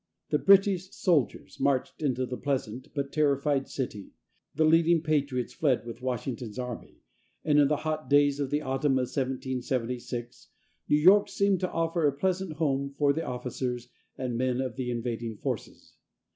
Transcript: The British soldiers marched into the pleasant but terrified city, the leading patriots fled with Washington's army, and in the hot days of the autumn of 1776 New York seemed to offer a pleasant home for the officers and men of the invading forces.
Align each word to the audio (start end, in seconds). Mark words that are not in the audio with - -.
The 0.31 0.39
British 0.39 0.91
soldiers 0.95 1.59
marched 1.59 2.01
into 2.01 2.25
the 2.25 2.35
pleasant 2.35 2.87
but 2.95 3.11
terrified 3.11 3.67
city, 3.69 4.13
the 4.55 4.65
leading 4.65 5.03
patriots 5.03 5.53
fled 5.53 5.85
with 5.85 6.01
Washington's 6.01 6.57
army, 6.57 7.03
and 7.45 7.59
in 7.59 7.67
the 7.67 7.75
hot 7.85 8.09
days 8.09 8.39
of 8.39 8.49
the 8.49 8.63
autumn 8.63 8.93
of 8.93 9.03
1776 9.13 10.47
New 10.89 10.97
York 10.97 11.29
seemed 11.29 11.59
to 11.59 11.69
offer 11.71 12.07
a 12.07 12.11
pleasant 12.17 12.53
home 12.53 12.89
for 12.97 13.13
the 13.13 13.23
officers 13.23 13.89
and 14.17 14.35
men 14.39 14.59
of 14.59 14.75
the 14.75 14.89
invading 14.89 15.37
forces. 15.37 15.93